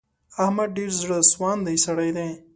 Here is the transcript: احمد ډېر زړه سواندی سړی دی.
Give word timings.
احمد 0.43 0.69
ډېر 0.77 0.91
زړه 1.01 1.17
سواندی 1.31 1.77
سړی 1.85 2.09
دی. 2.17 2.29